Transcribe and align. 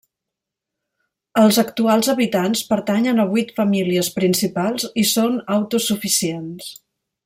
Els 1.41 1.59
actuals 1.63 2.09
habitants 2.15 2.65
pertanyen 2.71 3.23
a 3.23 3.27
vuit 3.35 3.53
famílies 3.61 4.13
principals 4.19 4.91
i 5.05 5.07
són 5.15 5.41
autosuficients. 5.61 6.77